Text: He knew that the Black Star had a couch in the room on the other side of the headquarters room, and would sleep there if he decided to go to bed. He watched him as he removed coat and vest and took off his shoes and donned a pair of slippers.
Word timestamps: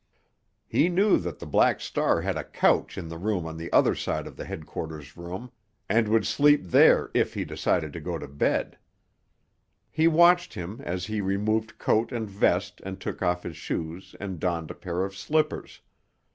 He 0.67 0.89
knew 0.89 1.19
that 1.19 1.37
the 1.37 1.45
Black 1.45 1.79
Star 1.79 2.21
had 2.21 2.35
a 2.35 2.43
couch 2.43 2.97
in 2.97 3.07
the 3.07 3.19
room 3.19 3.45
on 3.45 3.55
the 3.57 3.71
other 3.71 3.93
side 3.93 4.25
of 4.25 4.35
the 4.35 4.45
headquarters 4.45 5.15
room, 5.15 5.51
and 5.87 6.07
would 6.07 6.25
sleep 6.25 6.63
there 6.63 7.11
if 7.13 7.35
he 7.35 7.45
decided 7.45 7.93
to 7.93 7.99
go 7.99 8.17
to 8.17 8.27
bed. 8.27 8.79
He 9.91 10.07
watched 10.07 10.55
him 10.55 10.81
as 10.83 11.05
he 11.05 11.21
removed 11.21 11.77
coat 11.77 12.11
and 12.11 12.27
vest 12.27 12.81
and 12.83 12.99
took 12.99 13.21
off 13.21 13.43
his 13.43 13.57
shoes 13.57 14.15
and 14.19 14.39
donned 14.39 14.71
a 14.71 14.73
pair 14.73 15.03
of 15.05 15.15
slippers. 15.15 15.81